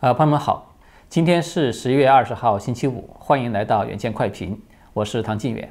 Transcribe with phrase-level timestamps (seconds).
[0.00, 0.74] 呃，朋友们好，
[1.10, 4.58] 今天是十一月二十号，星期五，欢迎来到远见快评，
[4.94, 5.70] 我是唐晋远。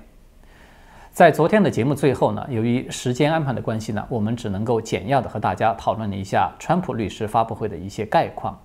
[1.11, 8.55] 在昨天的节目最后呢，由于时间安排的关系呢，我们只能够简要的和大家讨论了一下川普律师发布会的一些概况。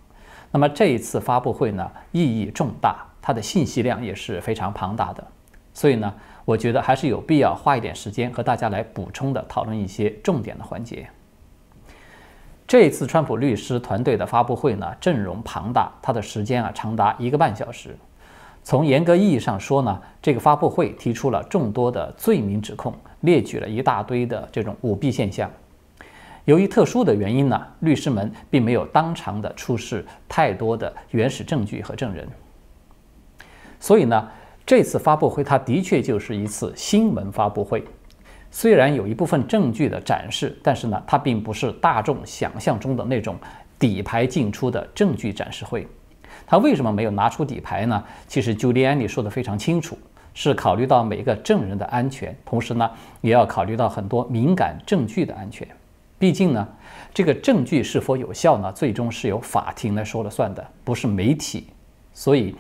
[0.51, 5.27] 那么这一次发布会呢，意义重大，它的信息量也是非常庞大的，
[5.73, 6.13] 所以呢，
[6.45, 11.09] 我觉得还是有必要花一点时间和大家来补充的讨论一些重点的环节。
[12.67, 17.97] 这次川普律师团队的发布会呢，阵容庞大，它的时间啊长达一个半小时。
[18.63, 25.51] 从严格意义上说呢，这个发布会提出了众多的罪名指控，列举了一大堆的这种舞弊现象。
[26.47, 32.27] 由于特殊的原因呢，律师们并没有当场的出示太多的原始证据和证人。
[33.79, 34.29] 所以呢，
[34.65, 37.85] 这次发布会它的确就是一次新闻发布会。
[38.57, 43.37] 虽然有一部分证据的展示，但是呢，它并不是大众想象中的那种
[43.81, 45.85] 底牌进出的证据展示会。
[46.47, 48.05] 他为什么没有拿出底牌呢？
[48.29, 49.99] 其实 Giuliani 说的非常清楚，
[50.35, 52.89] 是考虑到每个证人的安全，同时呢，
[53.23, 55.67] 也要考虑到很多敏感证据的安全。
[56.17, 56.69] 毕竟呢，
[57.13, 61.67] 这个证据是否有效呢，最终是由法庭来说了算的，不是媒体。
[62.17, 62.55] 所以，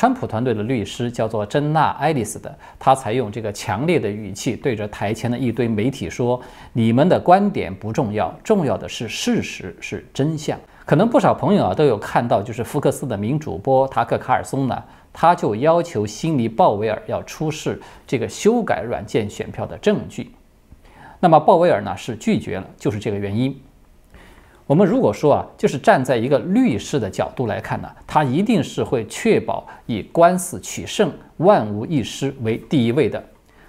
[0.00, 6.40] 川普团队的律师叫做珍娜·爱丽丝的，他采用这个强烈的语气，对着台前的一堆媒体说
[6.72, 20.30] ：“你们的观点不重要，重要的是事实，是真相。”可能不少朋友啊都有看到，就是福克斯的名主播塔克·卡尔松呢，他就要求悉尼·鲍威尔要出示这个修改软件选票的证据。
[21.20, 23.54] 那么鲍威尔呢是拒绝了，就是这个原因。
[24.70, 33.20] 我们如果说啊，就是站在一个律师的角度来看呢，他一定是会确保以官司取胜、万无一失为第一位的。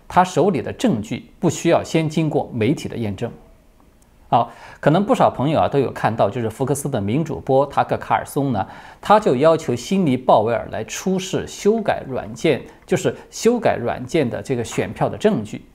[0.08, 3.32] 他手里的证据不需要先经过媒体的验证。
[4.30, 8.68] 好，可能不少朋友啊都有看到，就是福克斯的名主播塔克·卡尔松呢，
[9.02, 15.66] 他就要求辛尼·鲍威尔来出示修改软件，就是修改软件的这个选票的证据。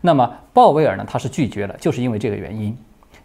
[0.00, 2.76] 那么鲍威尔呢，他是拒绝了，就是因为这个原因。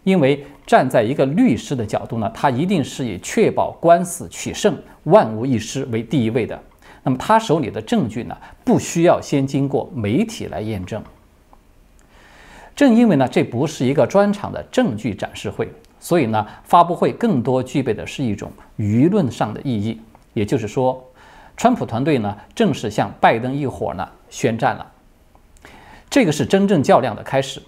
[0.06, 6.56] 因为站在一个律师的角度呢，他一定是以确保官司取胜、万无一失为第一位的。
[7.02, 11.02] 那么他手里的证据呢，不需要先经过媒体来验证。
[12.76, 15.68] 正因为呢，这不是一个专场的证据展示会，
[15.98, 20.00] 所以呢，发布会更多具备的是一种舆论上的意义。
[20.34, 21.04] 也就是说，
[21.56, 24.86] 川普团队呢，正式向拜登一伙呢宣战了。
[26.08, 27.60] 这个是真正较量的开始。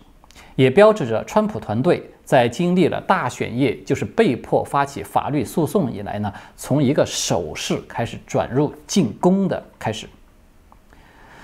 [0.59, 10.09] 也标志着川普团队在经历了大选夜，就是被迫发起法律诉讼以来呢，从一个守势开始转入进攻的开始。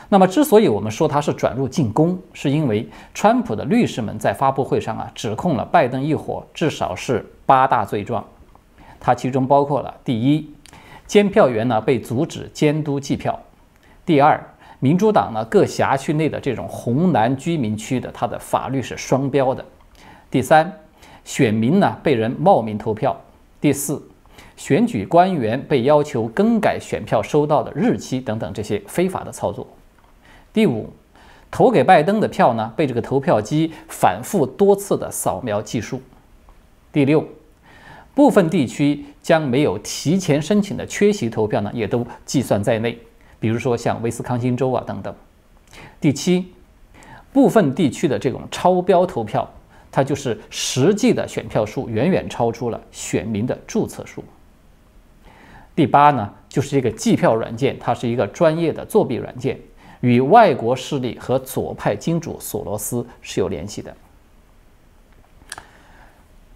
[0.08, 8.26] 那么，之所以我们说它是转入进攻，是因为川普的律师们在发布会上啊，指控了拜登一伙至少是八大罪状，
[8.98, 10.50] 它其中包括了第一，
[11.06, 13.32] 监票员呢被阻止监督计票；
[14.04, 14.44] 第二。
[14.84, 19.64] 民主党呢，各辖区内的这种红蓝居民区的，它的法律是双标的。
[20.30, 20.70] 第三，
[21.24, 23.18] 选民呢被人冒名投票。
[23.62, 24.02] 第四，
[24.58, 29.66] 选举官员被要求更改选票收到的日期等等这些非法的操作。
[30.52, 30.92] 第五，
[31.50, 36.02] 投给拜登的票呢被这个投票机反复多次的扫描计数。
[36.92, 37.26] 第六，
[38.14, 42.98] 部分地区将没有提前申请的缺席投票呢也都计算在内。
[43.44, 45.14] 比如说像威斯康星州啊等等。
[46.00, 46.50] 第七，
[47.30, 49.46] 部分地区的这种超标投票，
[49.92, 54.24] 它就是实际的选票数远远超出了选民的注册数。
[55.74, 59.60] 第八呢，就是这个计票软件，它是一个专业的作弊软件，
[60.00, 63.94] 与外国势力和左派金主索罗斯是有联系的。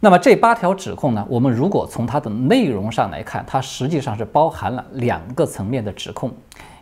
[0.00, 6.32] 那么这八条指控呢，我们如果从它的内容上来看，它实际上是包含了两个层面的指控。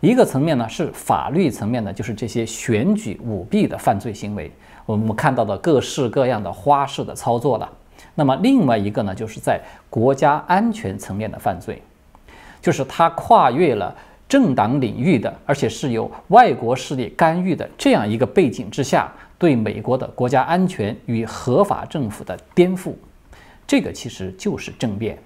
[0.01, 4.53] 一个层面呢是法律层面的，就是这些选举舞弊的犯罪行为，
[4.85, 7.67] 我们看到的各式各样的花式的操作了。
[8.15, 11.81] 那么另外一个呢，就是在国家安全层面的犯罪，
[12.61, 13.95] 就是它跨越了
[14.29, 22.93] 政党领域的，而且是有外国势力干预的这样一个背景之下，对美国的国家安全与合法政府的颠覆，
[23.67, 25.19] 这个其实就是政变。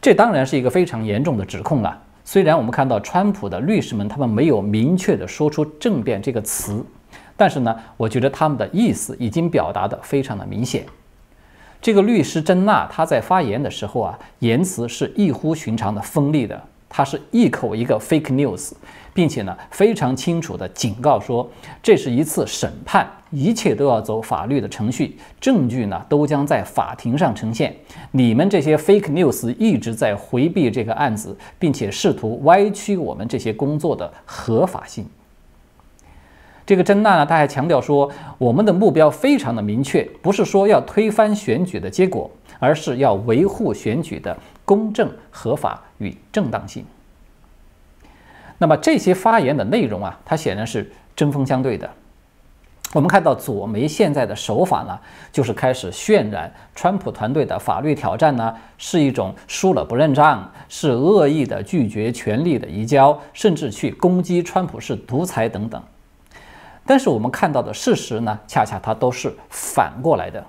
[0.00, 2.02] 这当然是一个非常严重的指控了。
[2.24, 6.84] 虽然我们看到川普的律师们他们没有明确的说出“政变”这个词，
[7.36, 10.84] 但是呢，我觉得他们的意思已经表达的非常的明显。
[11.80, 16.62] 这个律师珍娜她在发言的时候啊，言辞是异乎寻常的锋利的。
[16.88, 18.72] 他是一口一个 fake news，
[19.14, 21.48] 并且呢非常清楚的警告说，
[21.82, 27.74] 这是一次审判，一切都要走法律的程序，证据呢都将在法庭上呈现。
[28.10, 35.06] 你们这些 fake news 一直在回避这个案子，并且试图歪曲我们这些工作的合法性。
[36.66, 44.34] 这个珍娜呢，他还强调说，我们的目标非常的明确，不是说要推翻选举的结果，而是要维护选举的
[44.64, 46.82] 公正、合法与正当性。
[48.64, 51.86] 那么这些发言的内容啊，它显然是针锋相对的。
[52.94, 54.98] 我们看到左媒现在的手法呢，
[55.30, 65.82] 就是开始渲染川普团队的法律挑战呢是一种输了不认账，是恶意的拒绝权力的移交，甚至去攻击川普是独裁等等。
[66.86, 70.42] 但是我们看到的事实呢，恰恰它都是反过来的，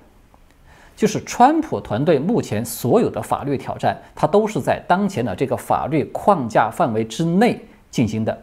[0.96, 7.60] 就是川普团队目前所有的法律挑战，它都是在当前的这个法律框架范围之内
[7.96, 8.36] 进行的。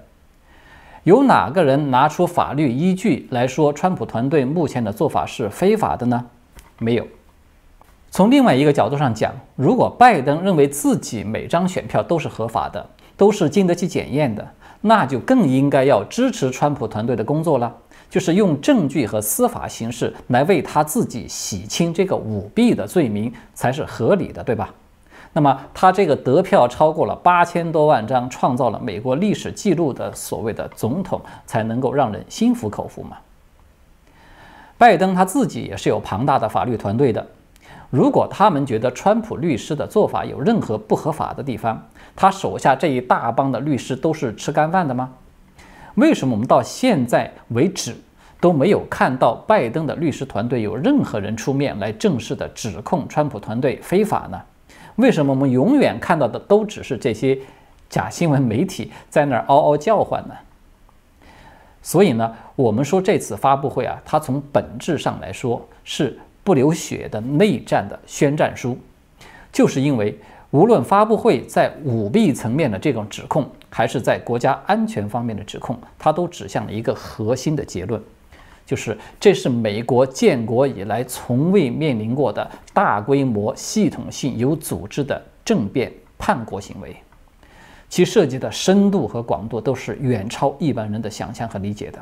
[1.04, 6.26] 有哪个人拿出法律依据来说川普团队目前的做法是非法的呢？
[6.80, 7.06] 没有。
[8.10, 14.48] 从另外一个角度上讲，如果拜登认为自己每张选票都是合法的，都是经得起检验的。
[14.82, 17.74] 那就更应该要支持川普团队的工作了，
[18.10, 24.74] 就是用证据和司法形式来为他自己洗清这个舞弊的罪名才是合理的，对吧？
[25.34, 33.18] 那么他这个得票超过了八千多万张，创造了美国历史记录的所谓的总统，才能够让人心服口服嘛？
[34.78, 37.26] 拜登他自己也是有庞大的法律团队的。
[37.90, 41.82] 如果他们觉得川普律师的做法有任何不合法的地方，
[42.16, 45.12] 他手下这一大帮的律师都是吃干饭的吗？
[45.96, 47.96] 为什么我们到现在为止
[48.40, 54.42] 都没有看到拜登的律师团队有任何人出面来正式的指控川普团队非法呢？
[54.96, 57.38] 为什么我们永远看到的都只是这些
[57.90, 60.36] 假新闻媒体在那儿嗷嗷叫唤呢？
[61.82, 66.20] 所以呢，我们说这次发布会啊，它从本质上来说是。
[66.46, 68.78] 不流血的内战的宣战书，
[69.50, 70.20] 就是因为
[70.52, 78.04] 无论发布会在舞弊层面的这种指控，还是在国家安全方面的指控，它都指向了一个核心的结论，
[78.74, 86.96] 就是这是美国建国以来从未面临过的大规模、系统性、有组织的政变叛国行为，
[87.88, 92.00] 其涉及的深度和广度都是远超一般人的想象和理解的。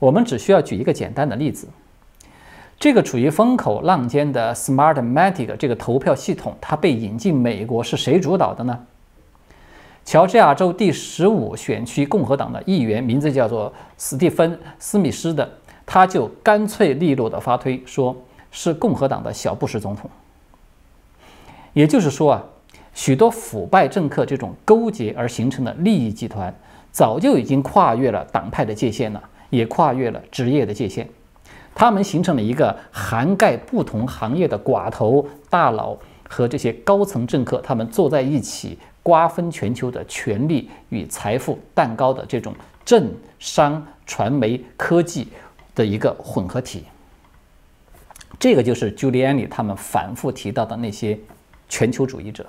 [0.00, 1.68] 我们只需要举一个简单的例子。
[2.76, 8.76] 这个处于风口浪尖的 Smartmatic 这个投票系统，它被引进美国是谁主导的呢？
[10.10, 15.48] 乔治亚州第十五选区共和党的议员，名字叫做史蒂芬·斯密斯的，
[15.86, 18.16] 他就干脆利落地发推，说
[18.50, 20.10] 是共和党的小布什总统。
[21.74, 22.44] 也就是说啊，
[22.92, 26.52] 许多腐败政客这种勾结而形成的利益集团，
[26.90, 31.08] 早就已经跨越了党派的界限了，也跨越了职业的界限。
[31.72, 35.96] 他们形成了一个涵盖不同行业的寡头大佬
[36.28, 42.54] 和这些高层政客，他们坐在一起瓜分全球的权力与财富蛋糕的这种
[42.84, 45.28] 政商传媒科技
[45.74, 46.84] 的一个混合体。
[48.38, 51.18] 这个就是 Giuliani 他们反复提到的那些
[51.68, 52.46] 全球主义者。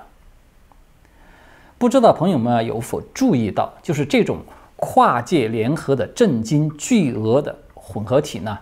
[1.77, 4.39] 不知道朋友们有否注意到，就是这种
[4.75, 8.57] 跨界联合的震惊巨额的混合体呢？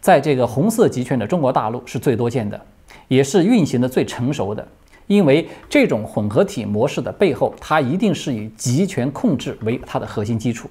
[0.00, 2.60] 在这个红色集权的中国大陆是最多见的，
[3.08, 4.66] 也是运行的最成熟的。
[5.06, 10.68] 因为这种混合体模式的背后，它一定是以集权控制为它的核心基础。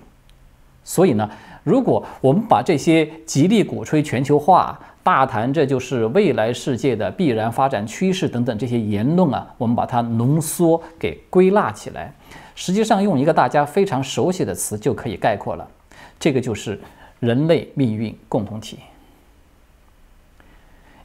[0.83, 1.29] 所以呢，
[1.63, 12.13] 如果我们把这些极力鼓吹全球化、大谈这就是未来世界的必然发展趋势等等这些言论啊，我们把它浓缩给归纳起来，
[12.55, 15.67] 实际上用一个大家非常熟悉的词就可以概括了，
[16.19, 16.79] 这个就是
[17.19, 18.79] 人类命运共同体。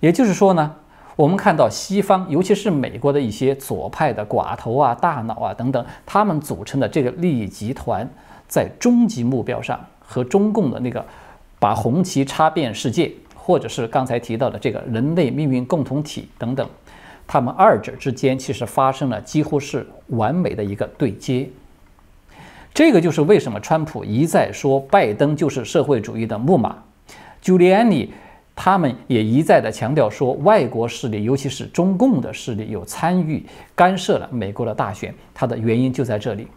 [0.00, 0.75] 也就是说呢，
[1.16, 8.06] 我们看到西方，尤其是美国的一些左派的寡头啊、大脑啊等等，他们组成的这个利益集团，
[8.46, 11.02] 在终极目标上和中共的那个
[11.58, 16.68] 把红旗插遍世界，或者是刚才提到的这个人类命运共同体等等，
[17.26, 21.49] 他们二者之间其实发生了几乎是完美的一个对接。
[22.75, 26.76] 这个就是为什么川普一再说拜登就是社会主义的木马
[27.42, 28.11] ，Giuliani。
[28.59, 33.45] 他们也一再的强调说，外国势力，尤其是中共的势力，有参与
[33.75, 35.15] 干涉了美国的大选。
[35.35, 36.49] 它的原因就在这里。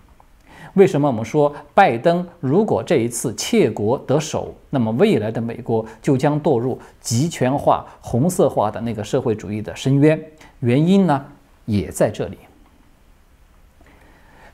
[0.75, 10.19] 为什么我们说拜登如果这一次窃国得手，那么未来的美国就将堕入集权化、红色化的那个社会主义的深渊？
[10.61, 11.25] 原因呢，
[11.65, 12.37] 也在这里。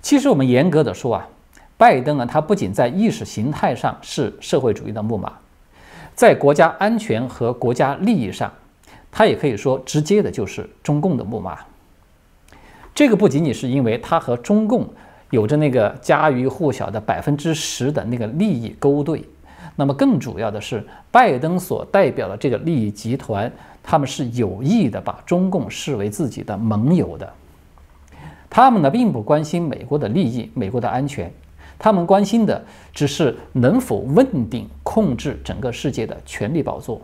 [0.02, 1.28] 其实我们严格的说啊，
[1.78, 5.34] 拜登啊，他不仅在意识形态上是社会主义的木马，
[6.15, 8.51] 在国家安全和国家利益上，
[9.12, 11.60] 他也可以说直接的就是中共的木马。
[12.93, 14.88] 这个不仅仅是因为他和中共
[15.29, 19.22] 有着那个家喻户晓的百分之十的那个利益勾兑，
[19.75, 20.81] 那么更主要的是，
[21.12, 23.51] 拜登所代表的这个利益集团，
[23.84, 27.29] 他们是有意的把中共视为自己的盟友的。
[28.50, 31.29] 他们呢，并不关心美国的利益、美国的安全，
[31.77, 32.63] 他们关心的
[32.94, 37.01] 只是能否稳定控制整个世界的权力宝座。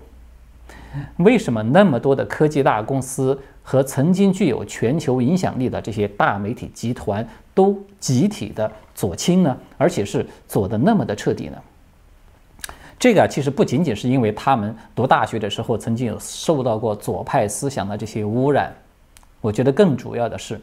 [1.18, 3.38] 为什么那么多的科技大公司？
[3.63, 9.56] 和曾经具有全球影响力的这些大媒体集团都集体的左倾呢？
[9.78, 11.58] 而且是左的那么的彻底呢？
[12.98, 18.74] 这个其实不仅仅是因为他们读大学的时候曾经有受到过左派思想的这些污染，
[19.42, 20.60] 我觉得更主要的是，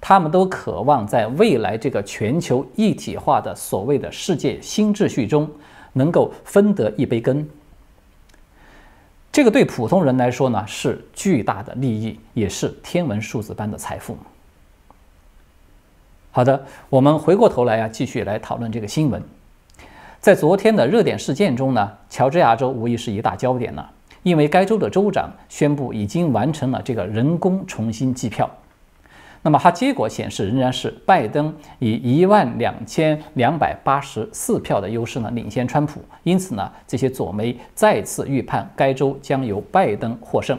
[0.00, 5.50] 他们都渴望在未来这个全球一体化的所谓的世界新秩序中，
[5.92, 7.48] 能够分得一杯羹。
[9.30, 14.16] 这个对普通人来说呢，是巨大的利益，也是天文数字般的财富。
[16.30, 19.22] 好的，我们回过头来啊，继续来讨论这个新闻。
[20.20, 23.90] 在昨天的热点事件中呢，乔治亚州无疑是一大焦点了，
[24.22, 28.48] 因为该州的州长宣布已经完成了这个人工重新计票。
[29.42, 40.58] 那么它结果显示，仍然是拜登以一万两千两百八十四票的优势呢领先川普，因此呢，这些左媒再次预判该州将由拜登获胜。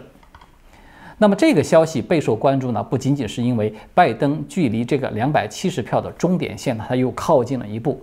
[1.18, 8.02] 那么这个消息备受关注呢，不仅仅是因为拜登距离这个两百七十票的终点线呢，他又靠近了一步，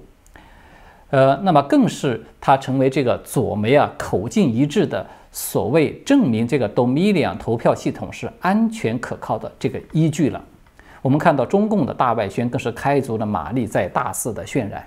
[1.09, 10.45] 呃，那么更是他成为这个左媒啊口径一致的所谓证明这个 Dominion 投票系统是安全可靠的这个依据了。
[11.07, 14.85] 我们看到中共的大外宣更是开足了马力，在大肆的渲染。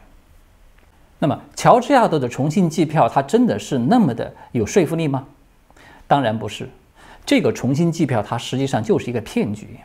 [1.18, 5.26] 那么，乔治亚州的重新计票，它真的是那么的有说服力吗？
[6.08, 6.68] 当然不是。
[7.26, 9.80] 这个重新计票，它实际上就是一个骗局。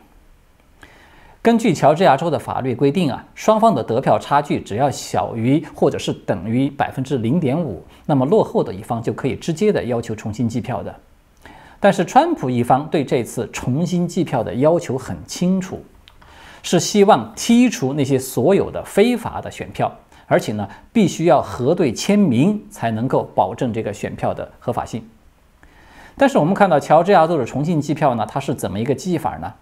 [1.41, 10.93] 根据乔治亚州的法律规定啊，双方的得票差距只要小于或者是等于百分之零点五，那么落后的一方就可以直接的要求重新计票的。
[11.79, 15.81] 但是，川普一方对这次重新计票的要求很清楚。
[16.65, 19.95] 是希望剔除那些所有的非法的选票，
[20.25, 25.07] 而且呢，必须要核对签名才能够保证这个选票的合法性。
[26.17, 29.53] 但是我们看到乔治亚州的重新计票呢，它是怎么一个计法呢？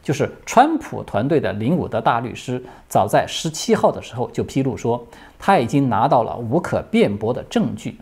[0.00, 5.04] 就是川普团队的林伍德大律师早在十七号的时候就披露说，
[5.40, 7.98] 他已经拿到了无可辩驳的证据，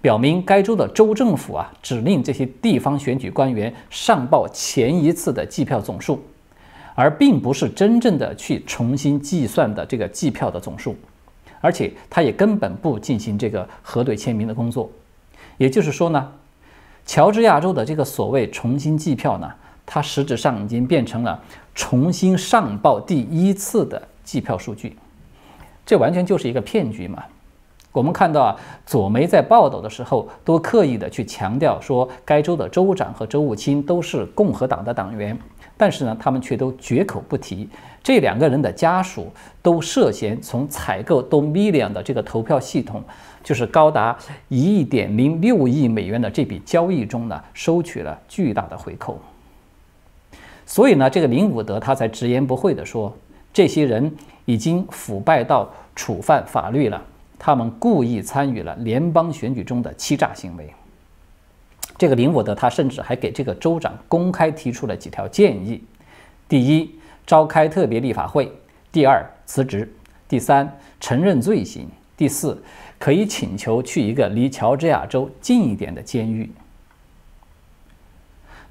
[0.00, 6.22] 表明该州的州政府啊指令这些地方选举官员上报前一次的计票总数。
[6.94, 10.96] 而并不是真正的去重新计算的这个计票的总数，
[11.60, 14.90] 而且他也根本不进行这个核对签名的工作。
[15.58, 16.32] 也就是说呢，
[17.06, 19.50] 乔治亚州的这个所谓重新计票呢，
[19.86, 21.40] 它实质上已经变成了
[21.74, 24.96] 重新上报第一次的计票数据，
[25.86, 27.22] 这完全就是一个骗局嘛。
[27.92, 28.56] 我们看到啊，
[28.86, 35.38] 左媒在报道的时候都刻意的去强调说，该州的州长和州务卿都是共和党的党员。
[35.76, 37.68] 但是呢，他们却都绝口不提
[38.02, 43.02] 这两个人的家属都涉嫌从采购 Dominion 的这个投票系统，
[43.42, 44.16] 就是高达
[44.48, 49.18] 一亿点零六亿美元的这笔交易中呢，收取了巨大的回扣。
[50.66, 53.12] 所以呢，这个林伍德他才直言不讳地说，
[53.52, 54.14] 这些人
[54.44, 57.02] 已经腐败到触犯法律了，
[57.38, 60.72] 他们故意参与了联邦选举中的欺诈行为。
[61.98, 65.82] 这个林伍德他甚至还给这个州长公开提出了几条建议：
[66.48, 66.90] 第一，
[67.26, 68.46] 召开特别立法会；
[68.90, 69.86] 第二，辞职；
[70.28, 71.84] 第三，承认罪行；
[72.16, 72.60] 第四，
[72.98, 76.50] 可以请求去一个离乔治亚州近一点的监狱。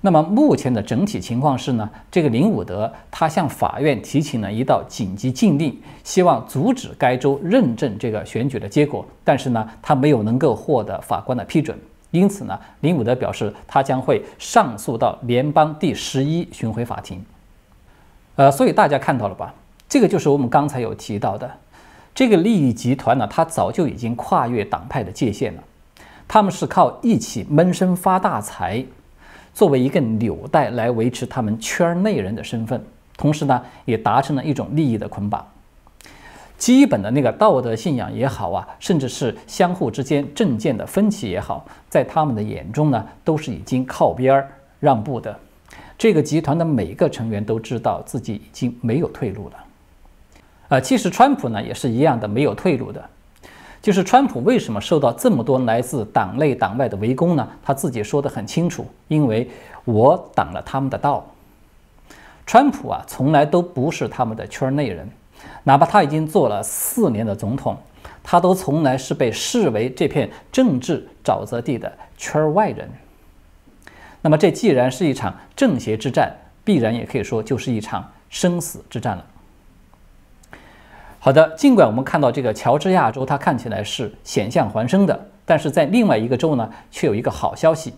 [0.04, 1.88] 那么目前的整体情况是呢？
[2.10, 11.78] 这个林伍德他向法院提请了一道紧急禁令，希望阻止该州认证这个选举的结果，但是呢，他没有能够获得法官的批准。
[12.12, 17.24] 因此呢，林伍德表示，他将会上诉到联邦第十一巡回法庭。
[18.36, 19.54] 呃，所以大家看到了吧？
[19.90, 21.50] 这个就是我们刚才有提到的，
[22.14, 25.64] 这个利益集团呢，它早就已经跨越党派的界限了。
[26.28, 28.86] 他们是靠一起闷声发大财
[29.54, 32.82] 作为一个纽带来维持他们圈内人的身份，
[33.18, 35.46] 同时呢，也达成了一种利益的捆绑。
[36.62, 44.48] 基本的那个道德信仰也好啊，甚至是相互之间政见的分歧也好，在他们的眼中呢，都是已经靠边儿
[44.80, 45.36] 让步的。
[45.98, 49.56] 这个集团的每个成员都知道自己已经没有退路了。
[50.68, 53.04] 呃，其实川普呢也是一样的，没有退路的。
[53.82, 57.48] 就是川普为什么受到这么多来自党内党外的围攻呢？
[57.64, 59.50] 他自己说得很清楚，因为
[59.84, 61.26] 我挡了他们的道。
[62.46, 65.10] 川普啊，从来都不是他们的圈内人，
[65.64, 67.78] 哪怕他已经做了四年的总统，
[68.24, 72.90] 他都从来是被视为这片政治沼泽地的圈外人。
[74.22, 79.26] 那么，这既然是一场正邪之战，必然也可以说就是一场生死之战了。
[81.18, 87.94] 好的，尽管我们看到这个乔治亚州，它看起来是险象环生的，但是在另外一个州呢，却有一个好消息，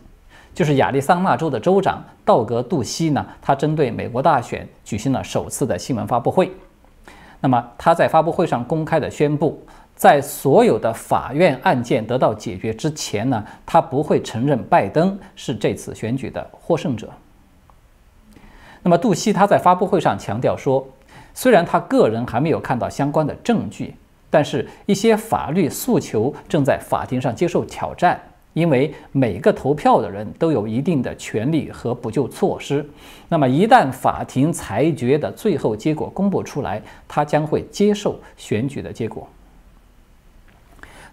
[0.53, 6.51] 就是亚利桑那州的州长道格·杜西呢，他针对美国大选举行了首次的新闻发布会。
[7.43, 9.61] 那么他在发布会上公开的宣布，
[9.93, 17.09] 在所有的法院案件得到解决之前呢，他不会承认拜登是这次选举的获胜者。
[18.81, 20.87] 那么杜西他在发布会上强调说。
[21.35, 23.95] 虽然他个人还没有看到相关的证据，
[24.29, 28.21] 但是一些法律诉求正在法庭上接受挑战。
[28.53, 32.87] 因为每个投票的人都有一定的权利和补救措施。
[33.27, 39.27] 那么一旦法庭裁决的最后结果公布出来，他将会接受选举的结果。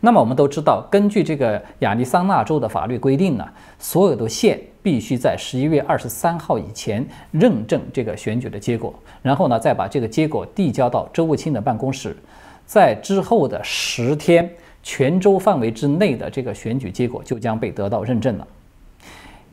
[0.01, 4.61] 那么我们都知道，根据这个亚利桑那州的法律规定呢，所有的县。
[4.83, 12.17] 必须在十一月二十三号以前认证这个选举的结果，然后呢，再把这个结果递交到州务卿的办公室，
[12.65, 14.51] 在之后的十天，
[14.83, 18.47] 全州范围之内的这个选举结果就将被得到认证了。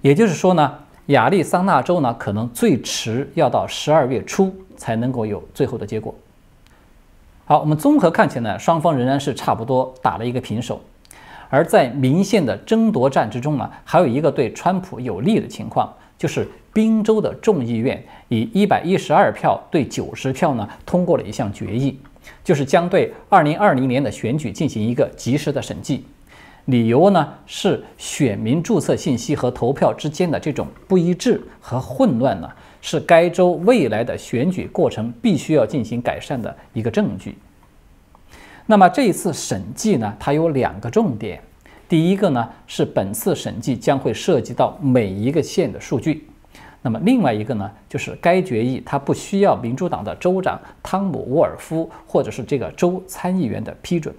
[0.01, 6.13] 也就是说呢，亚利桑那州呢，可能最迟要到十二月初才能够有最后的结果。
[7.45, 10.81] 好，我们综合看起来，双方仍然是差不多打了一个平手。
[11.49, 21.97] 而在明线的争夺战之中呢，还有一个对川普有利的情况，就是宾州的众议院以一百一十二票对九十票呢通过了一项决议，
[22.47, 26.05] 就是将对二零二零年的选举进行一个及时的审计。
[26.63, 32.49] 理由呢是选民注册信息和投票之间的这种不一致和混乱呢，
[32.79, 37.35] 是该州未来的选举过程必须要进行改善的一个证据。
[38.65, 41.41] 那么这一次审计呢，它有两个重点。
[41.89, 46.25] 第一个呢是本次审计将会涉及到每一个县的数据。
[46.81, 54.13] 那么另外一个呢，就是该决议它不需要民主党的州长汤姆·沃尔夫或者是这个州参议员的批准。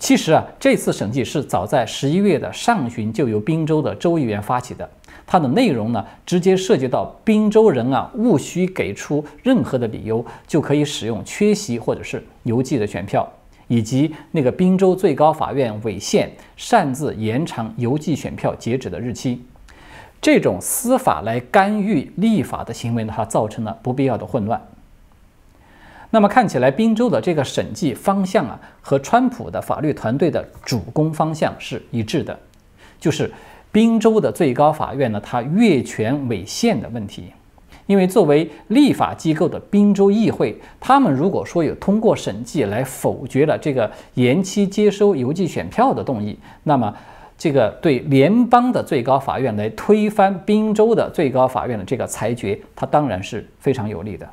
[0.00, 4.88] 其实啊，这次审计是早在十一月的上旬就由宾州的州议员发起的。
[5.26, 13.28] 它的内容呢，直接涉及到宾州人啊，务需给出任何的理由，就可以使用缺席或者是邮寄的选票，
[13.66, 19.42] 以及那个宾州最高法院违宪，擅自延长邮寄选票截止的日期。
[20.20, 24.60] 这种司法来干预立法的行为呢，它造成了不必要的混乱。
[26.10, 32.38] 那么看起来，宾州的这个审计方向啊，和川普的法律团队的主攻方向是一致的，
[33.00, 33.32] 就是。
[33.70, 37.24] 宾州的最高法院呢，它越权违宪的问题，
[37.84, 46.92] 因为作为立法机构的宾州议会，他们如果说有通过审计来否决了这个延期接收邮寄选票的动议，那么
[47.38, 54.28] 这个对联邦的最高法院来推翻宾州的最高法院的这个裁决，它当然是非常有利的。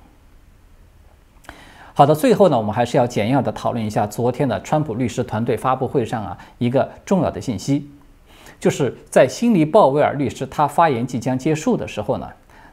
[1.93, 7.89] 好的，最后呢，我们还是要简要的讨论一下昨天的川普律师团队发布会上啊一个重要的信息。
[8.59, 12.27] 就是在辛尼鲍威尔律师他发言即将结束的时候呢，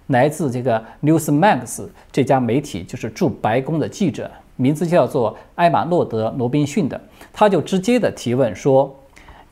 [0.07, 7.01] 来自这个 Newsmax 这家媒体，就是驻白宫的记者，名字叫做埃玛诺德·罗宾逊的，
[7.33, 8.93] 他就直接的提问说：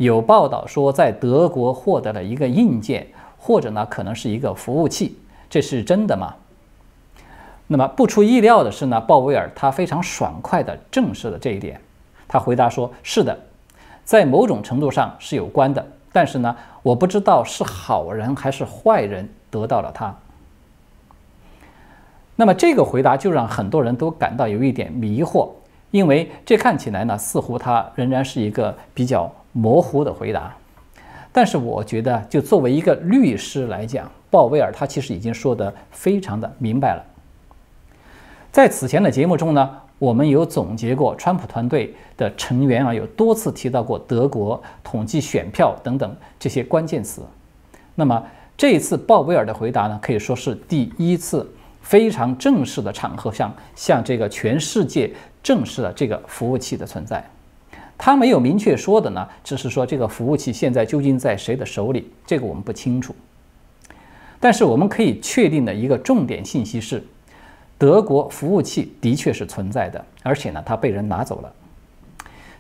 [0.01, 3.07] 有报道说在德国获得了一个硬件，
[3.39, 5.19] 或者呢可能是一个服务器，
[5.51, 6.35] 这是真的吗？
[7.67, 11.79] 那么不出意料的是呢，鲍威尔他非常爽快地证实了这一点，
[12.27, 13.39] 他回答说：是的，
[14.03, 15.87] 在某种程度上是有关的。
[16.11, 20.17] 但是呢，我不知道是好人还是坏人得到了它。
[22.37, 25.51] 那么这个回答就让很多人都感到有一点迷惑，
[25.91, 30.55] 因为这看起来呢，似乎他仍然是一个比较模糊的回答。
[31.33, 37.05] 但是我觉得，就作为一个律师来讲，鲍威尔他其实已经说得非常的明白了。
[38.51, 39.71] 在此前的节目中呢。
[40.01, 47.21] 我们有总结过，川普团队的成员啊，有多次提到过德国统计选票等等这些关键词。
[47.95, 48.25] 那么
[48.57, 51.47] 这一次鲍威尔的回答呢，可以说是第一次
[51.83, 57.23] 非常正式的场合上向这个全世界证实了这个服务器的存在。
[58.03, 63.15] 他没有明确说的呢，只是说这个服务器现在究竟在谁的手里，这个我们不清楚。
[64.41, 67.05] 但是我们可以确定的一个重点信息是。
[67.77, 71.53] 德国服务器的确是存在的，而且呢，它被人拿走了。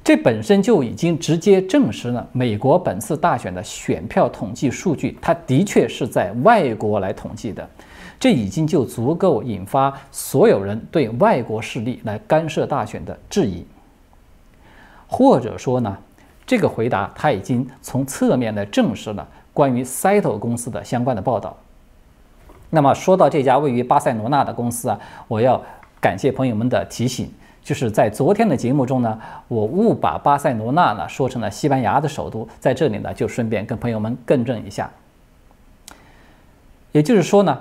[0.02, 7.68] 这本身就已经直接证实了美国本次大选的选票统计数据，它的确是在外国来统计的。
[8.18, 13.62] 这已经就足够引发所有人对外国势力来干涉大选的质疑。
[15.12, 15.98] 或者说呢，
[16.46, 21.56] 这个回答他已经从侧面的证实了关于 Cyto 公司的相关的报道。
[22.70, 25.60] 那么说到这家位于巴塞罗那的公司啊，我要
[26.00, 27.28] 感谢朋友们的提醒，
[27.64, 29.18] 就是在昨天的节目中呢，
[29.48, 34.88] 我误把巴塞罗那呢说成了西班牙的首都，在这里呢就顺便跟朋友们更正一下。
[36.92, 37.58] 也就是说呢，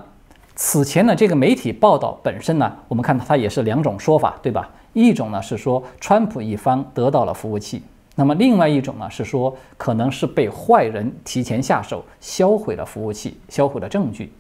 [0.56, 4.70] 此前的这个媒体报道本身呢，我们看到它也是两种说法，对吧？
[4.94, 7.84] 一种呢是说川普一方得到了服务器，
[8.16, 14.32] 那么另外一种呢是说可能是被坏人提前下手销毁了服务器，销毁了证据。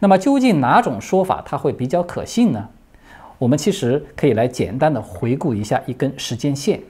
[0.00, 2.68] 那么究竟哪种说法它会比较可信呢？
[3.38, 6.80] 我们其实可以来简单的回顾一下一根时间线。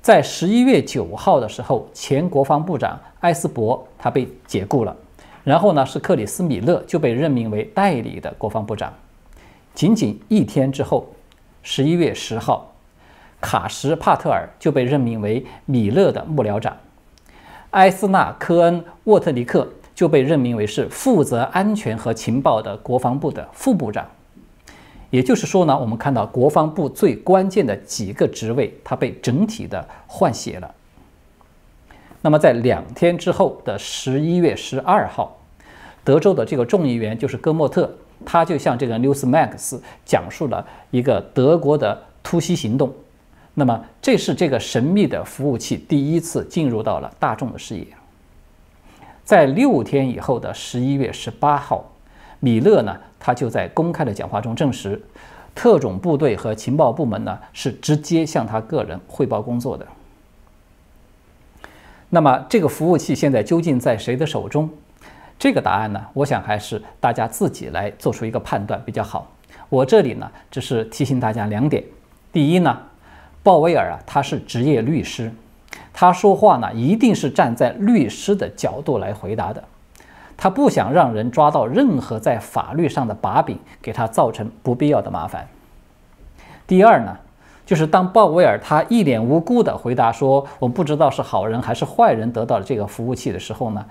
[0.00, 4.94] 在十一月九号的时候，前国防部长埃斯珀他被解雇了，
[5.42, 8.92] 然后呢是克里斯米勒就被任命为代理的国防部长。
[9.74, 11.04] 仅仅一天之后，
[11.62, 12.72] 十一月十号，
[13.40, 16.76] 卡什帕特尔就被任命为米勒的幕僚长，
[17.70, 24.06] 埃斯纳科恩沃特尼克就被任命为是负责安全和情报的国防部的副部长。
[25.10, 30.72] 也就是说呢，我们看到国防部最关键的几个职位，它被整体的换血了。
[32.20, 35.36] 那么在两天之后的十一月十二号，
[36.04, 37.92] 德州的这个众议员就是戈莫特。
[38.24, 42.92] 他就向这个 Newsmax 讲述了一个德国的突袭行动，
[43.54, 47.86] 那么这是这个神秘的服务器第一次进入到了大众的视野。
[49.24, 51.90] 在六天以后的十一月十八号，
[52.40, 55.00] 米勒呢，他就在公开的讲话中证实，
[55.54, 59.86] 特种部队和情报部门呢是直接向他个人汇报工作的。
[62.10, 64.68] 那么这个服务器现在究竟在谁的手中？
[65.44, 69.30] 这个答案呢，我想还是大家自己来做出一个判断比较好。
[69.68, 71.84] 我这里呢，只是提醒大家两点：
[72.32, 72.78] 第一呢，
[73.42, 75.30] 鲍威尔啊，他是职业律师，
[75.92, 79.62] 他说话呢，一定是站在律师的角度来回答的，
[80.34, 85.46] 他不想让人抓到任何在法律上的把柄，给他造成不必要的麻烦。
[86.66, 87.18] 第二呢，
[87.66, 93.84] 就是当鲍威尔他一脸无辜地回答说：“我不知道是好人还是坏人得到了这个服务器的时候呢。”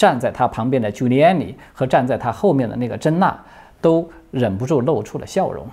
[0.00, 3.38] 站在他旁边的 Giuliani 和站在他后面的那个珍娜
[3.82, 5.66] 都忍不住露出了笑容。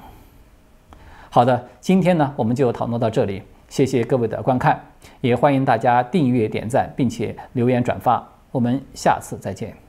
[1.29, 4.77] 好的，今天呢我们就讨论到这里，谢谢各位的观看，
[5.21, 8.21] 也欢迎大家订阅、点赞，并且留言转发。
[8.51, 9.86] 我们下次再见。